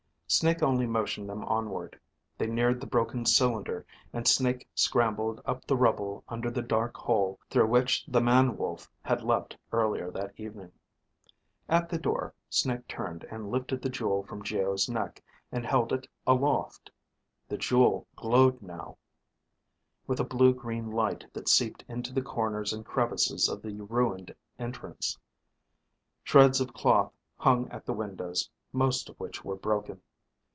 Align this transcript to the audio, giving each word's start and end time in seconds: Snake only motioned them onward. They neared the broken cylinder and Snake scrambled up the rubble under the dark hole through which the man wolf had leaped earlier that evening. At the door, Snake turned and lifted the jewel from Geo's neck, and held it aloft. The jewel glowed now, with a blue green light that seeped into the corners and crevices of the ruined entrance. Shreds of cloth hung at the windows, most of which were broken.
Snake 0.33 0.63
only 0.63 0.87
motioned 0.87 1.27
them 1.27 1.43
onward. 1.43 1.99
They 2.37 2.47
neared 2.47 2.79
the 2.79 2.87
broken 2.87 3.25
cylinder 3.25 3.85
and 4.13 4.25
Snake 4.25 4.65
scrambled 4.73 5.41
up 5.43 5.65
the 5.67 5.75
rubble 5.75 6.23
under 6.29 6.49
the 6.49 6.61
dark 6.61 6.95
hole 6.95 7.37
through 7.49 7.67
which 7.67 8.05
the 8.07 8.21
man 8.21 8.55
wolf 8.55 8.89
had 9.01 9.23
leaped 9.23 9.57
earlier 9.73 10.09
that 10.11 10.31
evening. 10.37 10.71
At 11.67 11.89
the 11.89 11.97
door, 11.97 12.33
Snake 12.49 12.87
turned 12.87 13.25
and 13.25 13.51
lifted 13.51 13.81
the 13.81 13.89
jewel 13.89 14.23
from 14.23 14.41
Geo's 14.41 14.87
neck, 14.87 15.21
and 15.51 15.65
held 15.65 15.91
it 15.91 16.07
aloft. 16.25 16.89
The 17.49 17.57
jewel 17.57 18.07
glowed 18.15 18.61
now, 18.61 18.97
with 20.07 20.21
a 20.21 20.23
blue 20.23 20.53
green 20.53 20.89
light 20.91 21.25
that 21.33 21.49
seeped 21.49 21.83
into 21.89 22.13
the 22.13 22.21
corners 22.21 22.71
and 22.71 22.85
crevices 22.85 23.49
of 23.49 23.61
the 23.61 23.81
ruined 23.81 24.33
entrance. 24.57 25.19
Shreds 26.23 26.61
of 26.61 26.73
cloth 26.73 27.11
hung 27.35 27.69
at 27.69 27.85
the 27.85 27.91
windows, 27.91 28.49
most 28.71 29.09
of 29.09 29.19
which 29.19 29.43
were 29.43 29.57
broken. 29.57 30.01